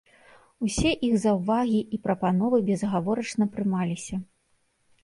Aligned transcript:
Усе 0.67 0.93
іх 1.09 1.13
заўвагі 1.25 1.79
і 1.99 2.01
прапановы 2.09 2.63
безагаворачна 2.71 3.53
прымаліся. 3.57 4.15